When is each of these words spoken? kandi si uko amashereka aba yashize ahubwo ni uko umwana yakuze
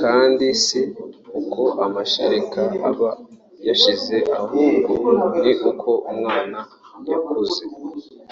kandi 0.00 0.46
si 0.64 0.80
uko 1.40 1.62
amashereka 1.86 2.62
aba 2.88 3.10
yashize 3.68 4.16
ahubwo 4.40 4.92
ni 5.46 5.52
uko 5.70 5.90
umwana 6.12 6.60
yakuze 7.10 7.62